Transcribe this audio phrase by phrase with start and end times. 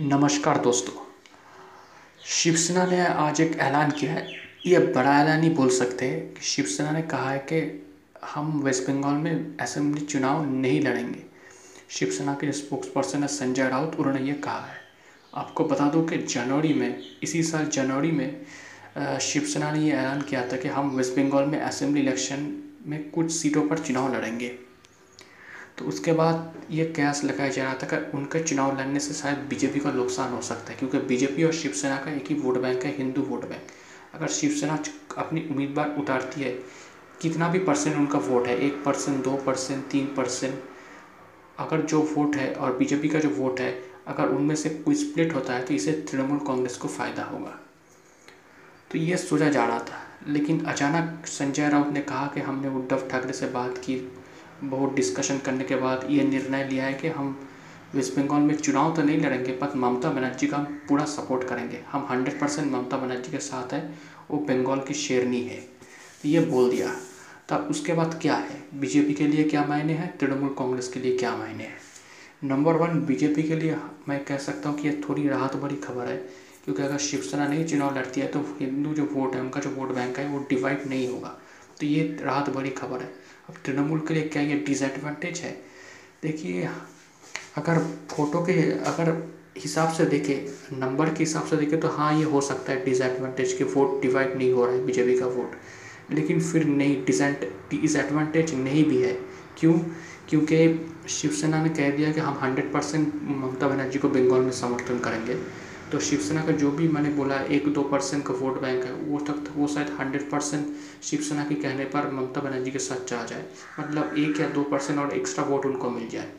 [0.00, 0.92] नमस्कार दोस्तों।
[2.24, 4.26] शिवसेना ने आज एक ऐलान किया है।
[4.66, 7.86] ये बड़ा ऐलान ही बोल सकते हैं कि शिवसेना ने कहा है कि
[8.24, 11.24] हम वेस्ट बंगाल में असेंबली चुनाव नहीं लड़ेंगे।
[11.90, 14.78] शिवसेना के स्पोक्स पर्सन है संजय राउत, उन्होंने ये कहा है।
[15.34, 20.46] आपको बता दूँ कि जनवरी में, इसी साल जनवरी में शिवसेना ने ये ऐलान किया
[20.48, 22.48] था कि हम वेस्ट बंगाल में असेंबली इलेक्शन
[22.86, 24.67] में कुछ सीटों पर चुनाव लड़ेंगे।
[25.78, 29.38] तो उसके बाद ये कयास लगाया जा रहा था कि उनके चुनाव लड़ने से शायद
[29.50, 32.84] बीजेपी का नुकसान हो सकता है, क्योंकि बीजेपी और शिवसेना का एक ही वोट बैंक
[32.84, 33.70] है, हिंदू वोट बैंक।
[34.14, 34.78] अगर शिवसेना
[35.18, 36.50] अपनी उम्मीदवार उतारती है,
[37.22, 40.60] कितना भी परसेंट उनका वोट है, एक परसेंट, दो परसेंट, तीन परसेंट,
[41.58, 43.72] अगर जो वोट है और बीजेपी का जो वोट है,
[44.06, 47.58] अगर उनमें से कोई स्प्लिट होता है तो इसे तृणमूल कांग्रेस को फ़ायदा होगा।
[48.90, 53.08] तो ये सोचा जा रहा था, लेकिन अचानक संजय राउत ने कहा कि हमने उद्धव
[53.08, 53.96] ठाकरे से बात की
[54.62, 57.38] बहुत डिस्कशन करने के बाद ये निर्णय लिया है कि हम
[57.94, 61.80] वेस्ट बंगाल में चुनाव तो नहीं लड़ेंगे पर ममता बनर्जी का हम पूरा सपोर्ट करेंगे।
[61.92, 63.98] हम हंड्रेड परसेंट ममता बनर्जी के साथ हैं,
[64.30, 65.60] वो बंगाल की शेरनी है।
[66.22, 66.94] तो ये बोल दिया।
[67.48, 68.62] तब उसके बाद क्या है?
[68.74, 70.16] बीजेपी के लिए क्या मायने हैं?
[70.18, 71.78] तृणमूल कांग्रेस के लिए क्या मायने हैं?
[72.44, 73.76] नंबर वन बीजेपी के लिए
[74.08, 76.16] मैं कह सकता हूँ कि ये थोड़ी राहत भरी खबर है,
[76.64, 79.94] क्योंकि अगर शिवसेना नहीं चुनाव लड़ती है तो हिंदू जो वोट है, उनका जो वोट
[79.94, 81.36] बैंक है, वो डिवाइड नहीं होगा।
[81.80, 83.08] तो ये राहत भरी खबर है।
[83.48, 85.50] अब तृणमूल के लिए क्या ये डिसएडवांटेज है?
[86.22, 86.68] देखिए,
[87.56, 87.78] अगर
[88.10, 89.12] फ़ोटो के, अगर
[89.58, 93.52] हिसाब से देखें, नंबर के हिसाब से देखें तो हाँ ये हो सकता है डिसएडवांटेज
[93.52, 95.56] के वोट डिवाइड नहीं हो रहा है, बीजेपी का वोट
[96.10, 99.12] लेकिन फिर नहीं डिसएडवांटेज नहीं भी है।
[99.58, 99.78] क्यों?
[100.28, 100.58] क्योंकि
[101.08, 105.34] शिवसेना ने कह दिया कि हम हंड्रेड परसेंट ममता बनर्जी को बंगाल में समर्थन करेंगे।
[105.92, 109.18] तो शिवसेना का जो भी मैंने बोला, एक दो परसेंट का वोट बैंक है, वो
[109.20, 110.66] तक वो शायद हंड्रेड परसेंट
[111.02, 113.44] शिवसेना के कहने पर ममता बनर्जी के साथ जा जाए।
[113.80, 116.32] मतलब एक या दो परसेंट और एक्स्ट्रा वोट उनको मिल जाए।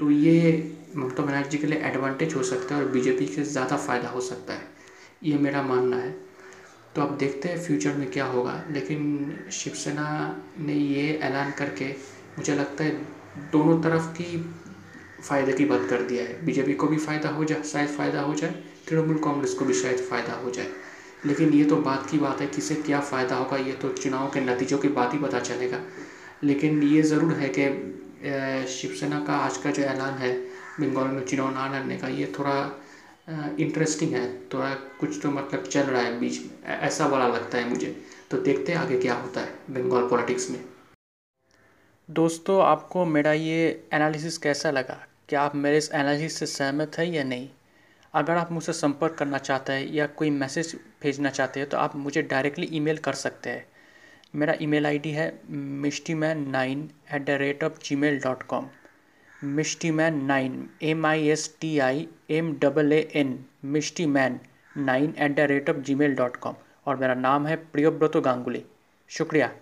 [0.00, 4.08] तो ये ममता बनर्जी के लिए एडवांटेज हो सकता है और बीजेपी के ज़्यादा फ़ायदा
[4.08, 4.68] हो सकता है।
[5.24, 6.10] ये मेरा मानना है।
[6.94, 10.08] तो अब देखते हैं फ्यूचर में क्या होगा। लेकिन शिवसेना
[10.58, 11.88] ने ये ऐलान करके
[12.38, 12.90] मुझे लगता है
[13.52, 14.36] दोनों तरफ़ की
[15.28, 18.34] फ़ायदे की बात कर दिया है। बीजेपी को भी फ़ायदा हो जाए, शायद फ़ायदा हो
[18.34, 18.54] जाए।
[18.88, 20.66] तृणमूल कांग्रेस को भी शायद फ़ायदा हो जाए।
[21.26, 24.40] लेकिन ये तो बात की बात है, किसे क्या फ़ायदा होगा, ये तो चुनाव के
[24.40, 25.80] नतीजों की बात ही पता चलेगा।
[26.44, 30.32] लेकिन ये ज़रूर है कि शिवसेना का आज का जो ऐलान है,
[30.80, 32.54] बंगाल में चुनाव ना लड़ने का, ये थोड़ा
[33.60, 34.70] इंटरेस्टिंग है। थोड़ा
[35.00, 37.94] कुछ तो मतलब चल रहा है बीच में। ऐसा वाला लगता है मुझे।
[38.30, 40.60] तो देखते हैं आगे क्या होता है बंगाल पॉलिटिक्स में।
[42.08, 44.98] दोस्तों, आपको मेरा ये एनालिसिस कैसा लगा?
[45.28, 47.48] क्या आप मेरे इस एनालिसिस से सहमत हैं या नहीं?
[48.14, 51.96] अगर आप मुझसे संपर्क करना चाहते हैं या कोई मैसेज भेजना चाहते हैं तो आप
[51.96, 53.66] मुझे डायरेक्टली ईमेल कर सकते हैं।
[54.34, 58.68] मेरा ईमेल आईडी है Mishti man nine at the rate of G mail dot com.
[59.44, 64.40] Mishti man nine M I S T I M double A N Mishti man
[64.76, 66.54] nine at the rate of G mail dot com.
[66.86, 68.64] और मेरा नाम है प्रियोव्रतो गांगुली।
[69.10, 69.52] शुक्रिया।